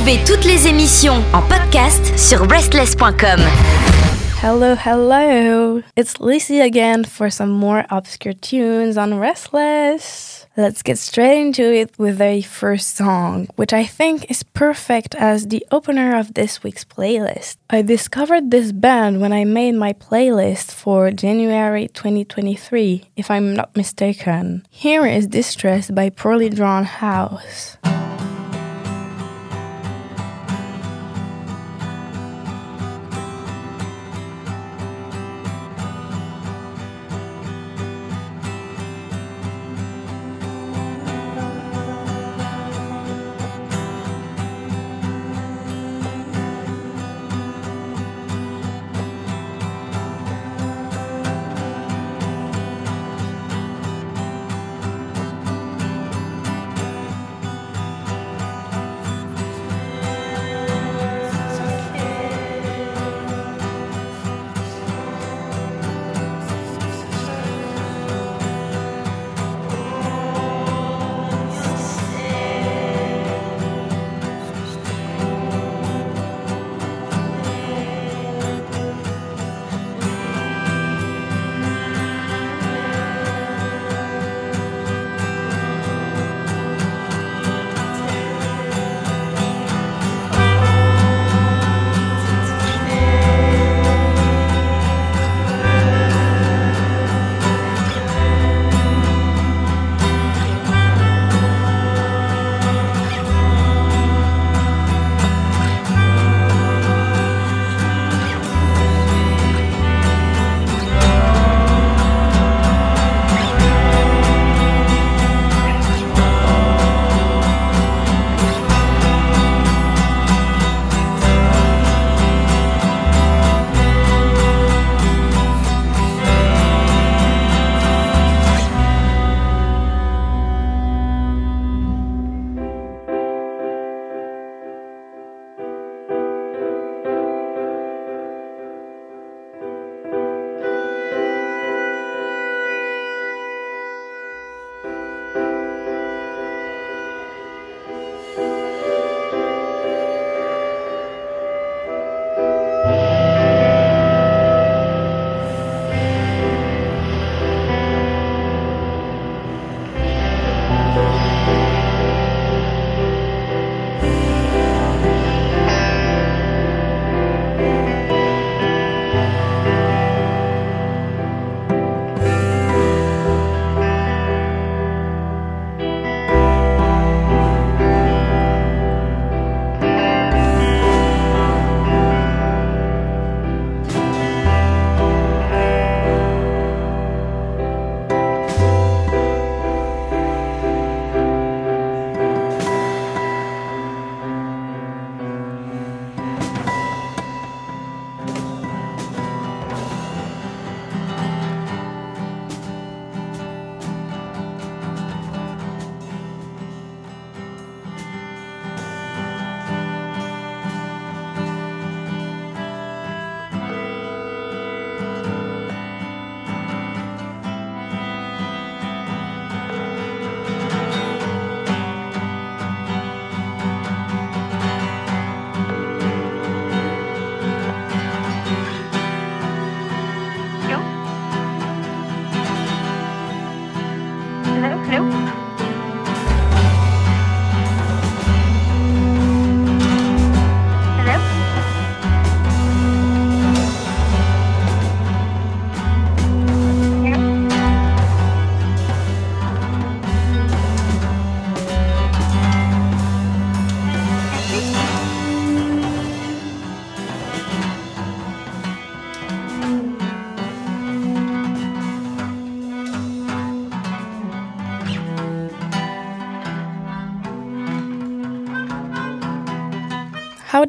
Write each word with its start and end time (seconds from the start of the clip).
Retrouvez 0.00 0.24
toutes 0.24 0.46
les 0.46 0.66
émissions 0.66 1.22
en 1.34 1.42
podcast 1.42 2.18
sur 2.18 2.48
restless.com. 2.48 3.38
Hello, 4.42 4.74
hello. 4.74 5.82
It's 5.94 6.18
Lici 6.18 6.58
again 6.58 7.04
for 7.04 7.28
some 7.28 7.50
more 7.50 7.84
obscure 7.90 8.32
tunes 8.32 8.96
on 8.96 9.18
Restless. 9.18 10.46
Let's 10.56 10.82
get 10.82 10.96
straight 10.96 11.38
into 11.38 11.62
it 11.62 11.98
with 11.98 12.16
the 12.16 12.40
first 12.40 12.96
song, 12.96 13.48
which 13.56 13.74
I 13.74 13.84
think 13.84 14.24
is 14.30 14.42
perfect 14.42 15.14
as 15.16 15.48
the 15.48 15.66
opener 15.70 16.18
of 16.18 16.32
this 16.32 16.62
week's 16.62 16.86
playlist. 16.86 17.56
I 17.68 17.82
discovered 17.82 18.50
this 18.50 18.72
band 18.72 19.20
when 19.20 19.34
I 19.34 19.44
made 19.44 19.74
my 19.74 19.92
playlist 19.92 20.72
for 20.72 21.10
January 21.10 21.88
2023, 21.88 23.04
if 23.16 23.30
I'm 23.30 23.52
not 23.52 23.76
mistaken. 23.76 24.64
Here 24.70 25.04
is 25.04 25.28
Dstress 25.28 25.94
by 25.94 26.08
Poorly 26.08 26.48
Drawn 26.48 26.84
House. 26.84 27.76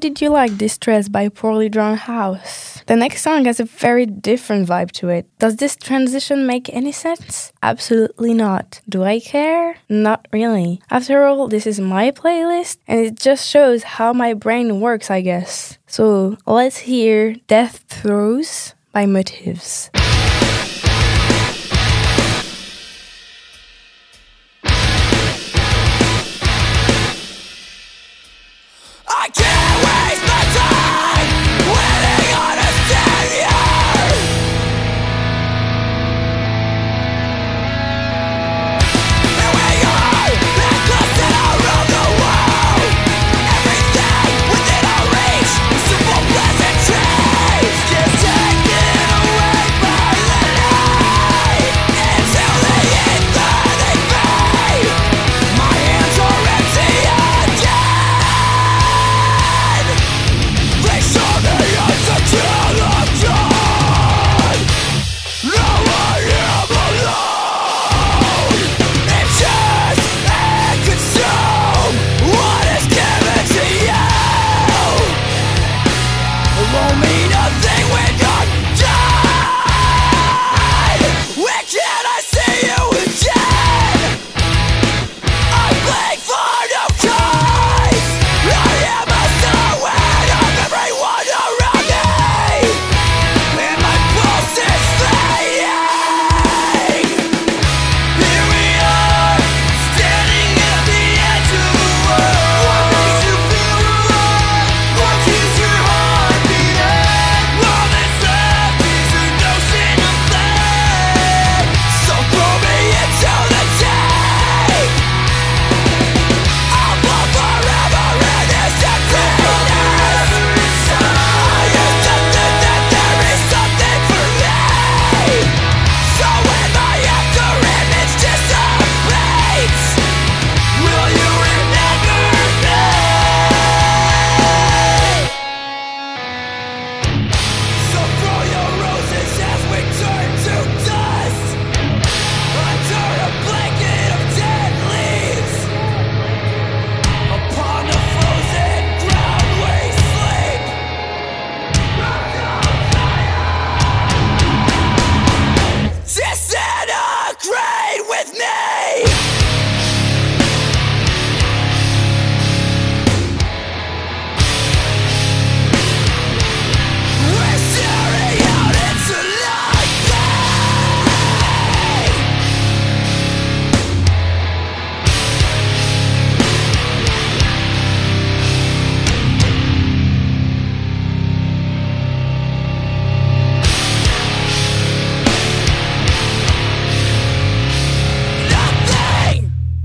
Did 0.01 0.19
you 0.19 0.29
like 0.29 0.57
this 0.57 0.79
Dstress 0.79 1.11
by 1.11 1.29
Poorly 1.29 1.69
Drawn 1.69 1.95
House? 1.95 2.81
The 2.87 2.95
next 2.95 3.21
song 3.21 3.45
has 3.45 3.59
a 3.59 3.65
very 3.65 4.07
different 4.07 4.67
vibe 4.67 4.89
to 4.93 5.09
it. 5.09 5.27
Does 5.37 5.57
this 5.57 5.75
transition 5.75 6.47
make 6.47 6.73
any 6.73 6.91
sense? 6.91 7.53
Absolutely 7.61 8.33
not. 8.33 8.81
Do 8.89 9.03
I 9.03 9.19
care? 9.19 9.75
Not 9.89 10.27
really. 10.33 10.81
After 10.89 11.23
all, 11.23 11.47
this 11.47 11.67
is 11.67 11.79
my 11.79 12.09
playlist 12.09 12.77
and 12.87 12.99
it 12.99 13.19
just 13.19 13.47
shows 13.47 13.83
how 13.83 14.11
my 14.11 14.33
brain 14.33 14.81
works, 14.81 15.11
I 15.11 15.21
guess. 15.21 15.77
So 15.85 16.35
let's 16.47 16.79
hear 16.79 17.35
Death 17.45 17.85
Throes 17.87 18.73
by 18.91 19.05
Motives. 19.05 19.91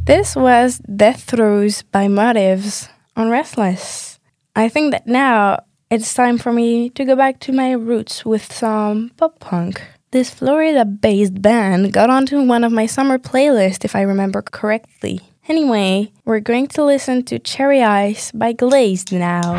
This 0.06 0.36
was 0.36 0.78
Death 0.78 1.24
Throes 1.24 1.82
by 1.82 2.06
Motives 2.06 2.88
on 3.16 3.28
Restless. 3.28 4.20
I 4.54 4.68
think 4.68 4.92
that 4.92 5.08
now 5.08 5.64
it's 5.90 6.14
time 6.14 6.38
for 6.38 6.52
me 6.52 6.90
to 6.90 7.04
go 7.04 7.16
back 7.16 7.40
to 7.40 7.52
my 7.52 7.72
roots 7.72 8.24
with 8.24 8.52
some 8.52 9.10
pop 9.16 9.40
punk. 9.40 9.82
This 10.12 10.30
Florida 10.30 10.84
based 10.84 11.42
band 11.42 11.92
got 11.92 12.08
onto 12.08 12.40
one 12.40 12.62
of 12.62 12.70
my 12.70 12.86
summer 12.86 13.18
playlists, 13.18 13.84
if 13.84 13.96
I 13.96 14.02
remember 14.02 14.42
correctly. 14.42 15.22
Anyway, 15.48 16.12
we're 16.24 16.38
going 16.38 16.68
to 16.68 16.84
listen 16.84 17.24
to 17.24 17.40
Cherry 17.40 17.82
Ice 17.82 18.30
by 18.30 18.52
Glazed 18.52 19.12
now. 19.12 19.56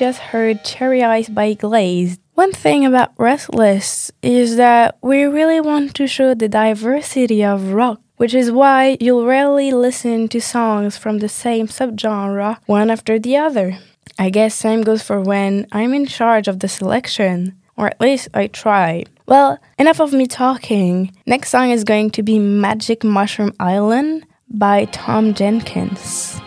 Just 0.00 0.18
heard 0.32 0.64
Cherry 0.64 1.04
Ice 1.04 1.28
by 1.28 1.52
Glazed. 1.52 2.22
One 2.32 2.52
thing 2.52 2.86
about 2.86 3.12
Restless 3.18 4.10
is 4.22 4.56
that 4.56 4.96
we 5.02 5.24
really 5.24 5.60
want 5.60 5.94
to 5.96 6.06
show 6.06 6.32
the 6.32 6.48
diversity 6.48 7.44
of 7.44 7.74
rock, 7.74 8.00
which 8.16 8.32
is 8.32 8.50
why 8.50 8.96
you'll 8.98 9.26
rarely 9.26 9.72
listen 9.72 10.26
to 10.28 10.40
songs 10.40 10.96
from 10.96 11.18
the 11.18 11.28
same 11.28 11.66
subgenre 11.66 12.56
one 12.64 12.90
after 12.90 13.18
the 13.18 13.36
other. 13.36 13.76
I 14.18 14.30
guess 14.30 14.54
same 14.54 14.80
goes 14.80 15.02
for 15.02 15.20
when 15.20 15.66
I'm 15.70 15.92
in 15.92 16.06
charge 16.06 16.48
of 16.48 16.60
the 16.60 16.68
selection, 16.68 17.60
or 17.76 17.88
at 17.88 18.00
least 18.00 18.28
I 18.32 18.46
try. 18.46 19.04
Well, 19.26 19.58
enough 19.78 20.00
of 20.00 20.14
me 20.14 20.26
talking. 20.26 21.14
Next 21.26 21.50
song 21.50 21.72
is 21.72 21.84
going 21.84 22.12
to 22.12 22.22
be 22.22 22.38
Magic 22.38 23.04
Mushroom 23.04 23.52
Island 23.60 24.24
by 24.48 24.86
Tom 24.86 25.34
Jenkins. 25.34 26.40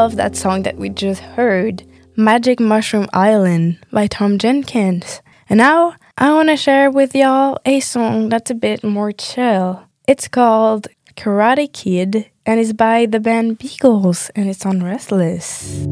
Love 0.00 0.16
that 0.16 0.34
song 0.34 0.62
that 0.62 0.78
we 0.78 0.88
just 0.88 1.20
heard, 1.20 1.84
Magic 2.16 2.58
Mushroom 2.58 3.06
Island 3.12 3.78
by 3.92 4.06
Tom 4.06 4.38
Jenkins. 4.38 5.20
And 5.50 5.58
now 5.58 5.94
I 6.16 6.32
want 6.32 6.48
to 6.48 6.56
share 6.56 6.90
with 6.90 7.14
y'all 7.14 7.58
a 7.66 7.80
song 7.80 8.30
that's 8.30 8.50
a 8.50 8.54
bit 8.54 8.82
more 8.82 9.12
chill. 9.12 9.84
It's 10.08 10.26
called 10.26 10.88
Karate 11.16 11.70
Kid 11.70 12.30
and 12.46 12.58
it's 12.58 12.72
by 12.72 13.04
the 13.04 13.20
band 13.20 13.58
Beagles 13.58 14.30
and 14.34 14.48
it's 14.48 14.64
on 14.64 14.82
Restless. 14.82 15.86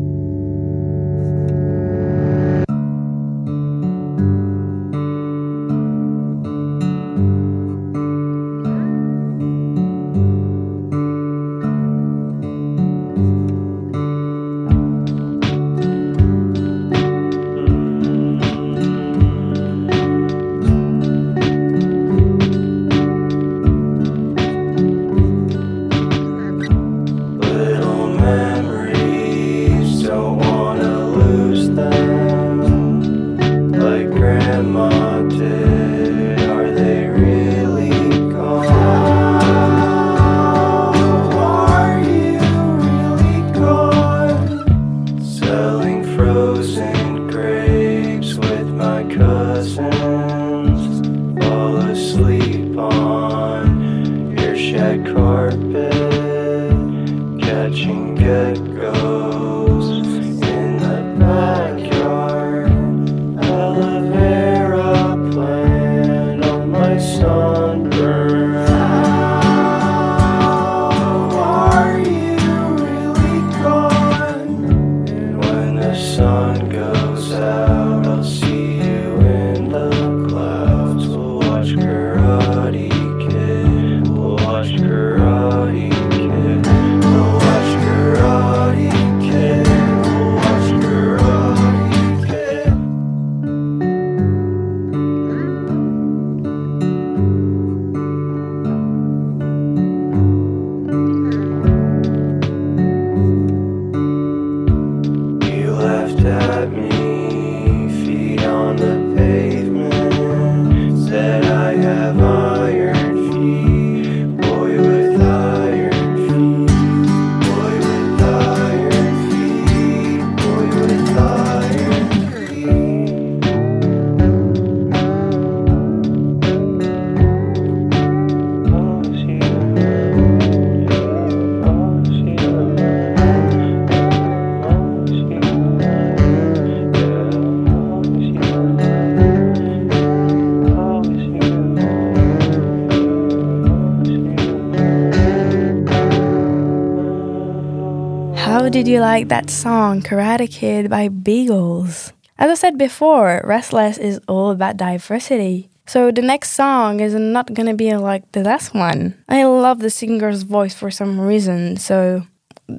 Did 148.78 148.86
you 148.86 149.00
like 149.00 149.26
that 149.26 149.50
song, 149.50 150.00
Karate 150.00 150.48
Kid 150.48 150.88
by 150.88 151.08
Beagles? 151.08 152.12
As 152.38 152.48
I 152.48 152.54
said 152.54 152.78
before, 152.78 153.42
Restless 153.42 153.98
is 153.98 154.20
all 154.28 154.52
about 154.52 154.76
diversity. 154.76 155.68
So 155.88 156.12
the 156.12 156.22
next 156.22 156.52
song 156.52 157.00
is 157.00 157.12
not 157.12 157.52
gonna 157.54 157.74
be 157.74 157.96
like 157.96 158.30
the 158.30 158.44
last 158.44 158.74
one. 158.74 159.18
I 159.28 159.42
love 159.42 159.80
the 159.80 159.90
singer's 159.90 160.44
voice 160.44 160.74
for 160.74 160.92
some 160.92 161.18
reason, 161.18 161.76
so 161.76 162.22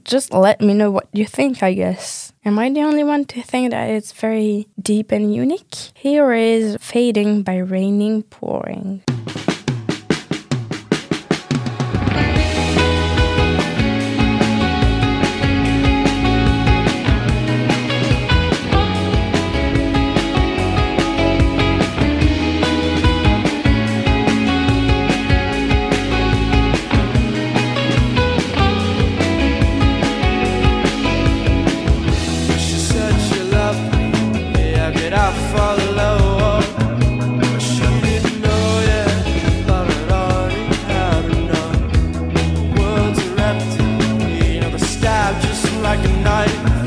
just 0.06 0.32
let 0.32 0.62
me 0.62 0.74
know 0.74 0.90
what 0.90 1.10
you 1.12 1.26
think, 1.26 1.62
I 1.62 1.74
guess. 1.74 2.32
Am 2.46 2.58
I 2.58 2.70
the 2.70 2.84
only 2.84 3.04
one 3.04 3.26
to 3.26 3.42
think 3.42 3.72
that 3.72 3.90
it's 3.90 4.14
very 4.14 4.70
deep 4.82 5.12
and 5.12 5.36
unique? 5.36 5.76
Here 5.96 6.32
is 6.32 6.78
Fading 6.80 7.44
by 7.44 7.58
Raining 7.58 8.24
Pouring. 8.24 9.04
like 45.90 46.06
a 46.06 46.22
knife. 46.22 46.79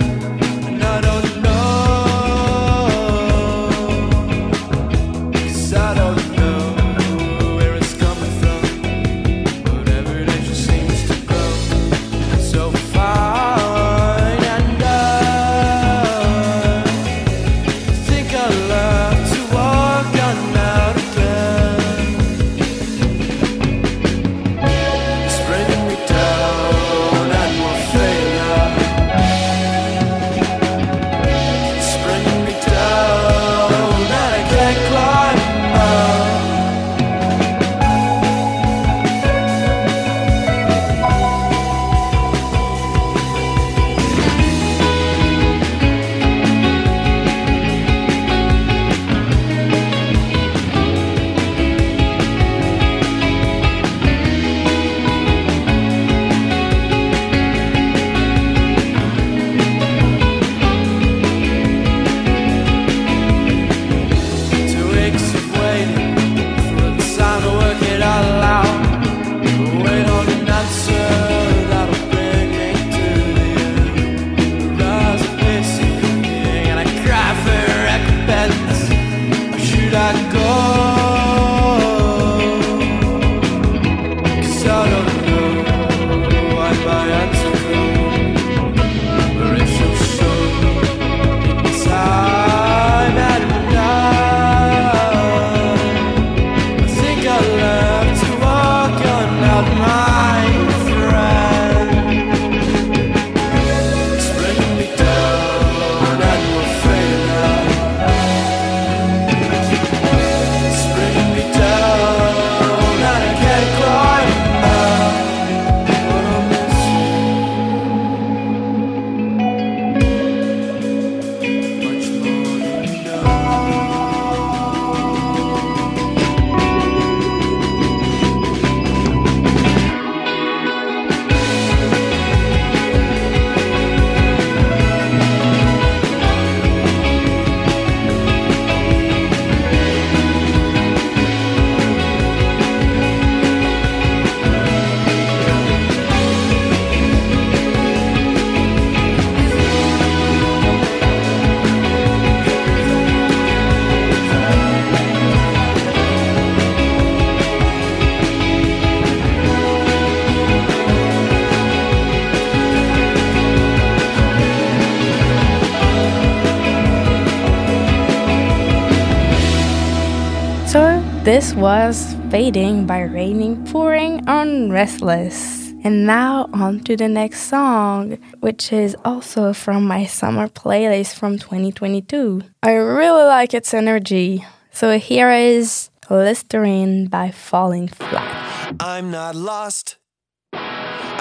This 171.33 171.55
was 171.55 172.15
Fading 172.31 172.85
by 172.85 173.05
Raining 173.05 173.65
Pouring 173.65 174.29
on 174.29 174.71
Restless. 174.71 175.71
And 175.83 176.07
now 176.07 176.51
on 176.53 176.81
to 176.81 176.95
the 176.95 177.09
next 177.09 177.45
song, 177.45 178.19
which 178.41 178.71
is 178.71 178.95
also 179.03 179.55
from 179.55 179.87
my 179.87 180.05
summer 180.05 180.47
playlist 180.47 181.15
from 181.15 181.39
2022. 181.39 182.43
I 182.63 182.73
really 182.73 183.25
like 183.25 183.55
its 183.55 183.73
energy. 183.73 184.45
So 184.73 184.99
here 184.99 185.33
is 185.33 185.89
Listerine 186.11 187.07
by 187.07 187.31
Falling 187.31 187.89
Flat. 187.89 188.77
I'm 188.79 189.11
not 189.11 189.35
lost. 189.35 189.97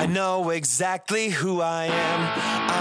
I 0.01 0.07
know 0.07 0.49
exactly 0.49 1.29
who 1.29 1.61
I 1.61 1.85
am. 1.85 2.21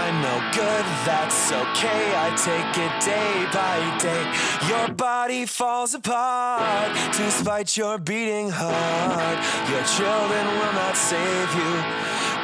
I'm 0.01 0.23
no 0.23 0.35
good, 0.55 0.85
that's 1.05 1.51
okay. 1.51 2.03
I 2.17 2.33
take 2.49 2.73
it 2.85 2.93
day 3.05 3.45
by 3.53 3.77
day. 4.01 4.25
Your 4.67 4.87
body 4.95 5.45
falls 5.45 5.93
apart 5.93 6.89
despite 7.15 7.77
your 7.77 7.99
beating 7.99 8.49
heart. 8.49 9.37
Your 9.69 9.83
children 9.97 10.45
will 10.57 10.73
not 10.73 10.97
save 10.97 11.49
you, 11.61 11.73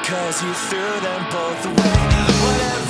cause 0.06 0.44
you 0.44 0.54
threw 0.70 0.94
them 1.02 1.26
both 1.32 1.66
away. 1.66 1.98
Whatever 2.46 2.87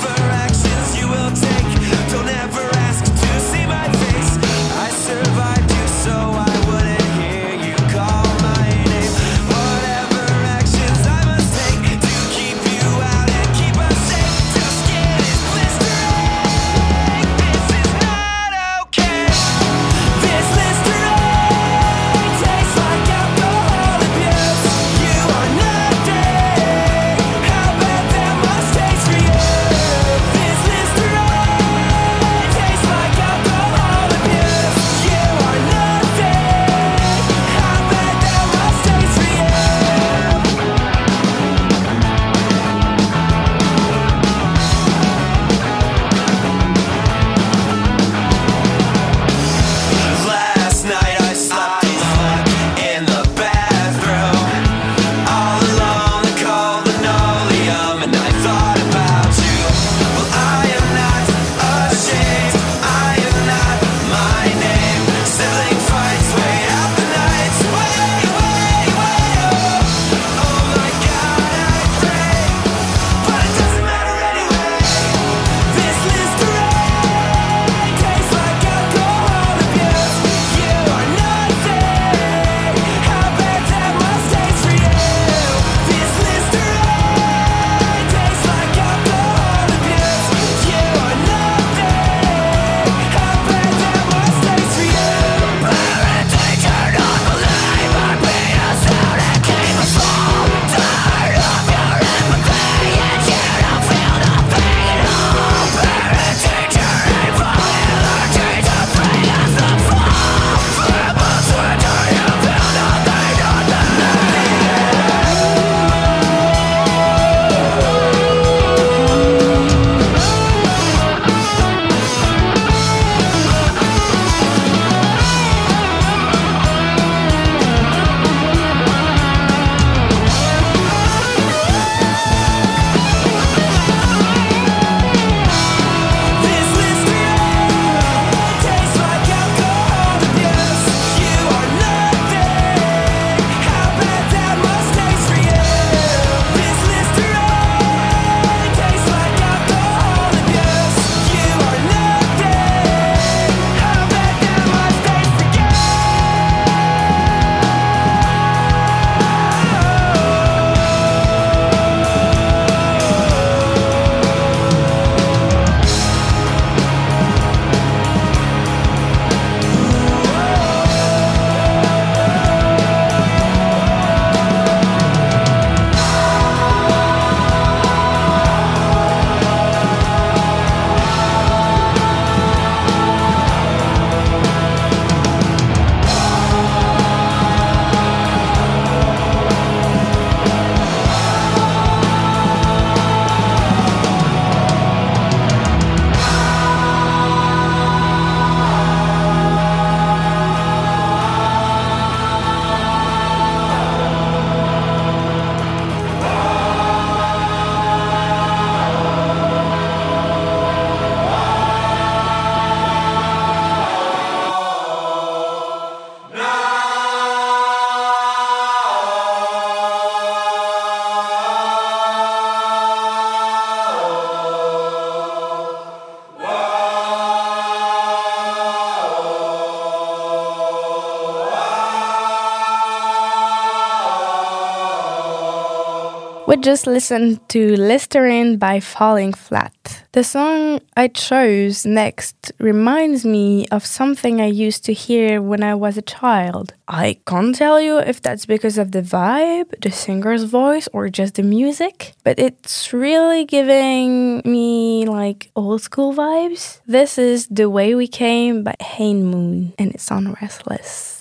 We 236.48 236.56
just 236.56 236.86
listened 236.86 237.46
to 237.50 237.76
Listerine 237.76 238.56
by 238.56 238.80
Falling 238.80 239.34
Flat. 239.34 240.02
The 240.12 240.24
song 240.24 240.80
I 240.96 241.08
chose 241.08 241.84
next 241.84 242.52
reminds 242.58 243.22
me 243.26 243.68
of 243.68 243.84
something 243.84 244.40
I 244.40 244.46
used 244.46 244.82
to 244.86 244.94
hear 244.94 245.42
when 245.42 245.62
I 245.62 245.74
was 245.74 245.98
a 245.98 246.08
child. 246.16 246.72
I 246.88 247.18
can't 247.26 247.54
tell 247.54 247.78
you 247.82 247.98
if 247.98 248.22
that's 248.22 248.46
because 248.46 248.78
of 248.78 248.92
the 248.92 249.02
vibe, 249.02 249.78
the 249.82 249.90
singer's 249.90 250.44
voice, 250.44 250.88
or 250.94 251.10
just 251.10 251.34
the 251.34 251.42
music, 251.42 252.14
but 252.24 252.38
it's 252.38 252.94
really 252.94 253.44
giving 253.44 254.40
me 254.46 255.04
like 255.04 255.50
old 255.54 255.82
school 255.82 256.14
vibes. 256.14 256.80
This 256.86 257.18
is 257.18 257.46
The 257.48 257.68
Way 257.68 257.94
We 257.94 258.08
Came 258.08 258.64
by 258.64 258.74
Hanemoon, 258.80 259.74
and 259.78 259.92
it's 259.92 260.10
on 260.10 260.32
Restless. 260.40 261.17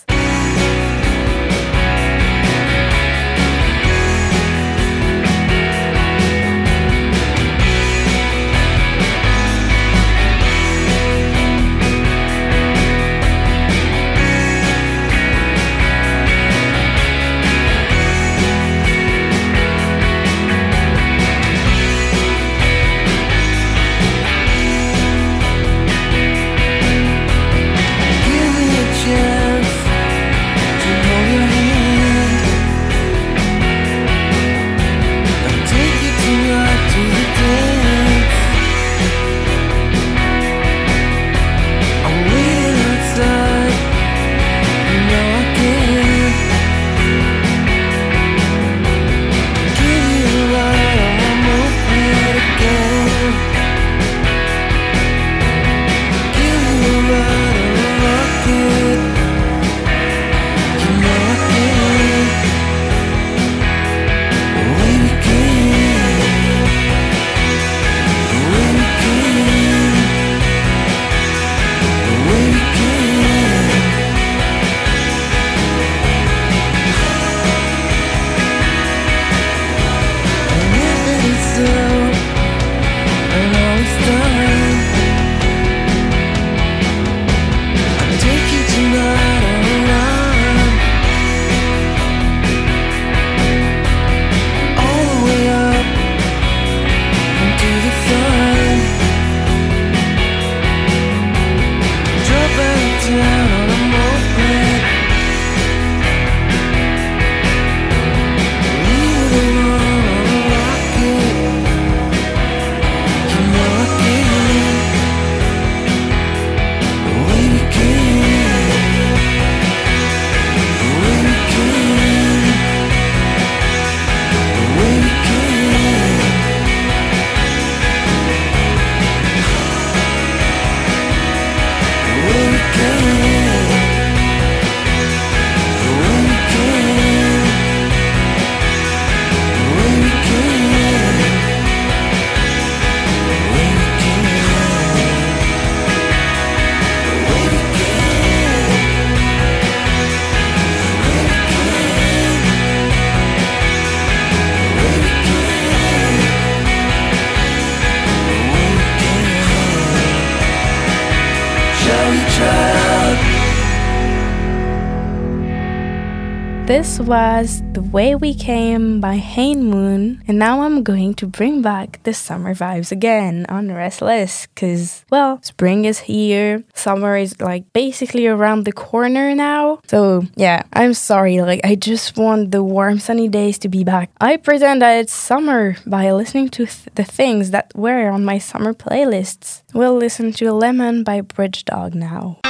Was 167.07 167.63
The 167.71 167.81
Way 167.81 168.15
We 168.15 168.33
Came 168.33 168.99
by 168.99 169.17
Hanemoon, 169.17 170.21
and 170.27 170.37
now 170.37 170.63
I'm 170.63 170.83
going 170.83 171.13
to 171.13 171.25
bring 171.25 171.61
back 171.61 172.03
the 172.03 172.13
summer 172.13 172.53
vibes 172.53 172.91
again 172.91 173.45
on 173.47 173.71
Restless, 173.71 174.47
because, 174.47 175.05
well, 175.09 175.39
spring 175.41 175.85
is 175.85 175.99
here, 175.99 176.65
summer 176.73 177.15
is 177.15 177.39
like 177.39 177.71
basically 177.71 178.27
around 178.27 178.65
the 178.65 178.73
corner 178.73 179.33
now. 179.33 179.79
So, 179.87 180.23
yeah, 180.35 180.63
I'm 180.73 180.93
sorry, 180.93 181.39
like, 181.39 181.61
I 181.63 181.75
just 181.75 182.17
want 182.17 182.51
the 182.51 182.61
warm 182.61 182.99
sunny 182.99 183.29
days 183.29 183.57
to 183.59 183.69
be 183.69 183.85
back. 183.85 184.11
I 184.19 184.35
pretend 184.35 184.81
that 184.81 184.97
it's 184.97 185.13
summer 185.13 185.77
by 185.85 186.11
listening 186.11 186.49
to 186.49 186.65
th- 186.65 186.89
the 186.95 187.05
things 187.05 187.51
that 187.51 187.71
were 187.73 188.09
on 188.09 188.25
my 188.25 188.37
summer 188.37 188.73
playlists. 188.73 189.63
We'll 189.73 189.95
listen 189.95 190.33
to 190.33 190.51
Lemon 190.51 191.05
by 191.05 191.21
Bridge 191.21 191.63
Dog 191.63 191.95
now. 191.95 192.41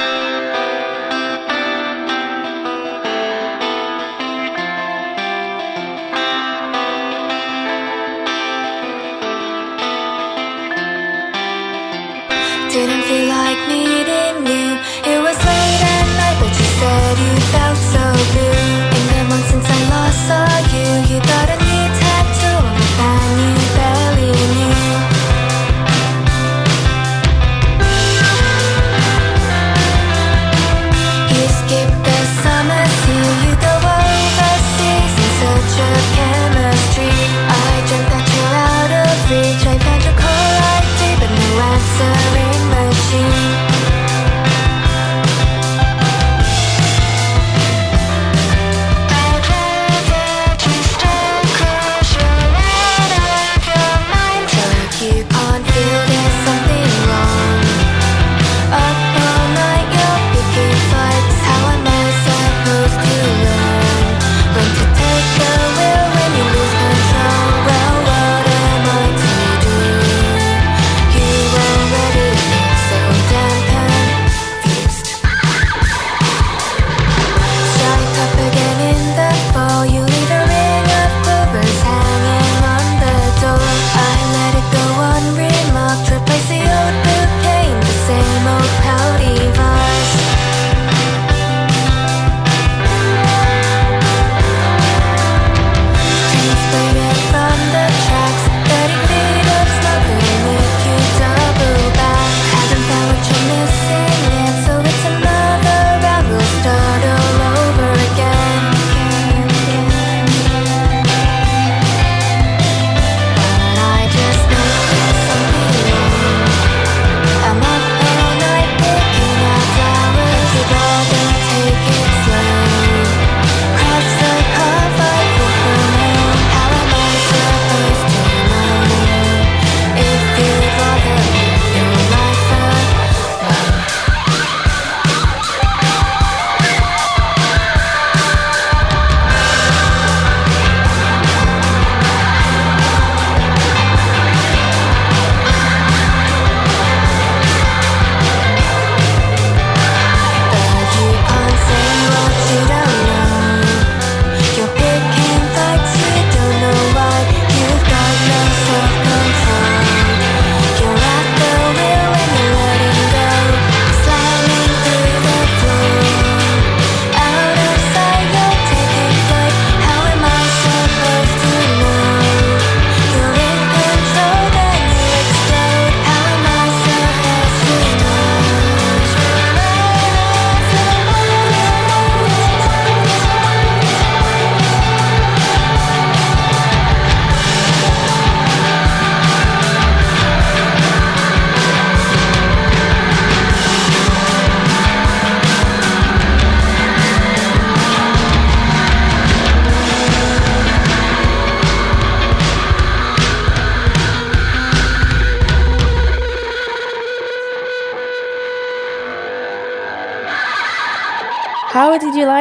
sun. 20.28 20.57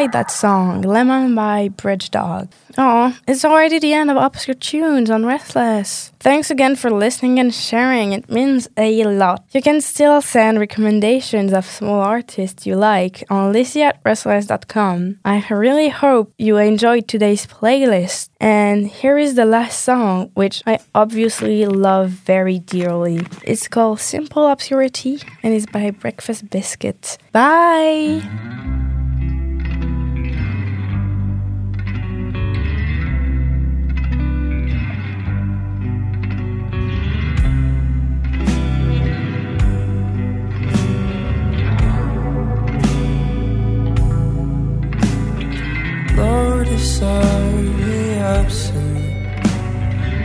Like 0.07 0.13
that 0.13 0.31
song, 0.31 0.83
Lemon 0.83 1.35
by 1.35 1.67
Bridge 1.67 2.11
Dog? 2.11 2.47
Oh, 2.77 3.13
it's 3.27 3.43
already 3.43 3.77
the 3.77 3.91
end 3.91 4.09
of 4.09 4.15
Obscure 4.15 4.55
Tunes 4.55 5.09
on 5.09 5.25
Restless. 5.25 6.13
Thanks 6.21 6.49
again 6.49 6.77
for 6.77 6.89
listening 6.89 7.39
and 7.39 7.53
sharing, 7.53 8.13
it 8.13 8.29
means 8.29 8.69
a 8.77 9.03
lot. 9.03 9.43
You 9.51 9.61
can 9.61 9.81
still 9.81 10.21
send 10.21 10.61
recommendations 10.61 11.51
of 11.51 11.65
small 11.65 11.99
artists 11.99 12.65
you 12.65 12.77
like 12.77 13.25
on 13.29 13.53
lici 13.53 13.81
at 13.81 13.99
restless.com. 14.05 15.19
I 15.25 15.45
really 15.49 15.89
hope 15.89 16.31
you 16.37 16.55
enjoyed 16.55 17.09
today's 17.09 17.45
playlist. 17.45 18.29
And 18.39 18.87
here 18.87 19.17
is 19.17 19.35
the 19.35 19.45
last 19.45 19.83
song, 19.83 20.31
which 20.35 20.63
I 20.65 20.79
obviously 20.95 21.65
love 21.65 22.11
very 22.11 22.59
dearly. 22.59 23.27
It's 23.43 23.67
called 23.67 23.99
Simple 23.99 24.47
Obscurity 24.47 25.19
and 25.43 25.53
it's 25.53 25.65
by 25.65 25.91
Breakfast 25.91 26.49
Biscuit. 26.49 27.17
Bye! 27.33 28.86
Noticeably 46.77 48.13
absent. 48.15 48.97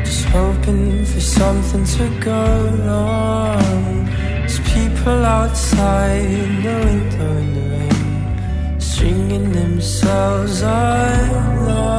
Just 0.05 0.25
hoping 0.27 1.05
for 1.07 1.21
something 1.21 1.85
to 1.85 2.21
go 2.21 2.45
wrong. 2.85 4.07
There's 4.07 4.61
people 4.61 5.25
outside 5.25 6.25
in 6.25 6.63
the 6.63 6.75
window 6.87 7.37
in 7.39 7.55
the 7.55 7.65
rain, 7.77 8.81
stringing 8.81 9.53
themselves 9.53 10.63
along. 10.63 11.93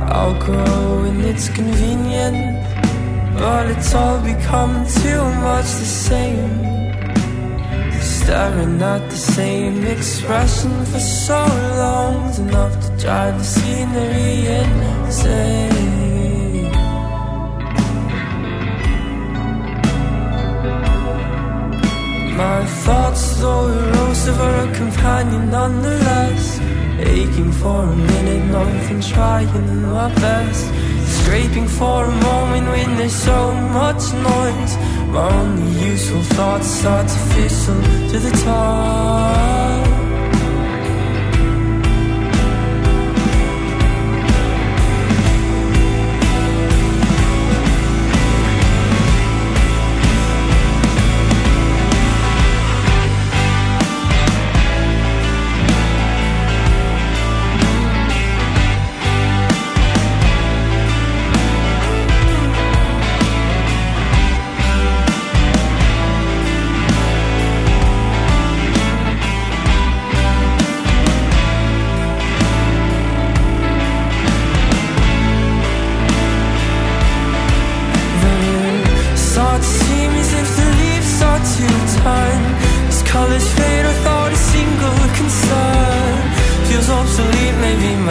I'll 0.00 0.38
go 0.46 1.02
when 1.02 1.20
it's 1.20 1.48
convenient, 1.48 2.64
but 3.38 3.70
it's 3.70 3.94
all 3.94 4.20
become 4.20 4.86
too 4.86 5.22
much 5.46 5.66
the 5.82 5.90
same 6.08 6.85
staring 8.26 8.82
at 8.82 9.08
the 9.08 9.16
same 9.16 9.84
expression 9.84 10.72
for 10.86 10.98
so 10.98 11.40
long. 11.82 12.28
It's 12.28 12.38
enough 12.38 12.74
to 12.84 12.88
drive 13.02 13.38
the 13.38 13.44
scenery 13.54 14.32
insane. 14.60 15.92
My 22.42 22.60
thoughts 22.84 23.24
though 23.40 23.68
erosive 23.68 24.40
are 24.40 24.58
a 24.66 24.74
companion 24.74 25.44
nonetheless. 25.58 26.58
Aching 26.98 27.52
for 27.60 27.84
a 27.84 27.96
minute, 28.10 28.44
nothing 28.50 29.00
trying 29.02 29.82
my 29.82 30.12
best 30.14 30.85
Scraping 31.26 31.66
for 31.66 32.04
a 32.04 32.12
moment 32.22 32.68
when 32.68 32.96
there's 32.98 33.12
so 33.12 33.50
much 33.50 34.12
noise. 34.12 34.76
My 35.10 35.28
only 35.28 35.90
useful 35.90 36.22
thoughts 36.22 36.86
artificial 36.86 37.82
to 38.10 38.18
the 38.20 38.30
top 38.44 39.65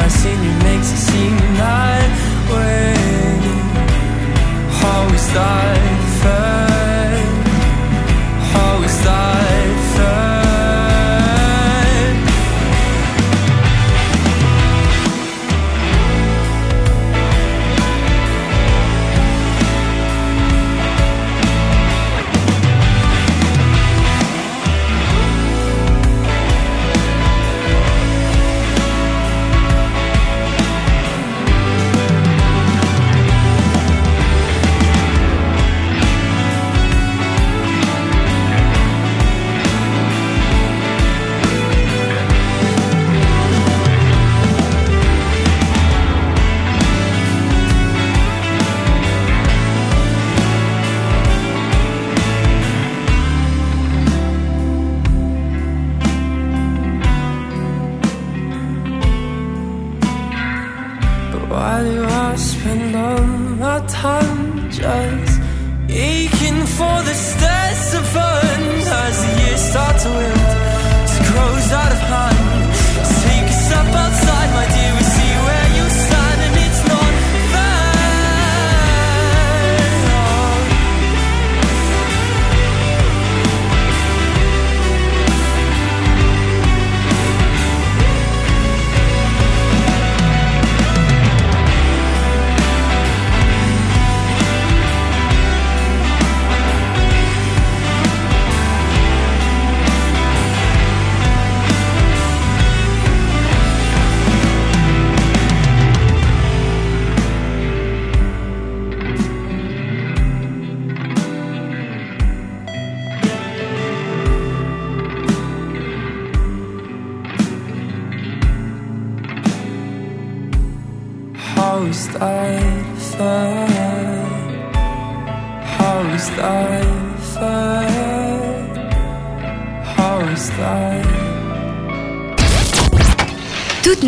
my 0.05 0.11
senior 0.11 0.63
makes 0.63 0.91
it 0.91 0.97
seem 0.97 1.35
that 1.57 2.09
way 2.51 2.93
How 4.79 5.01
is 5.15 5.27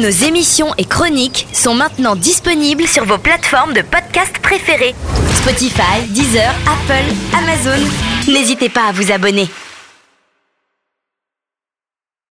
nos 0.07 0.25
émissions 0.25 0.73
et 0.77 0.85
chroniques 0.85 1.47
sont 1.51 1.73
maintenant 1.75 2.15
disponibles 2.15 2.87
sur 2.87 3.03
vos 3.03 3.17
plateformes 3.17 3.73
de 3.73 3.81
podcast 3.81 4.39
préférées. 4.41 4.95
Spotify, 5.35 6.01
Deezer, 6.07 6.49
Apple, 6.65 7.13
Amazon. 7.37 7.85
N'hésitez 8.25 8.69
pas 8.69 8.87
à 8.87 8.91
vous 8.93 9.11
abonner. 9.11 9.49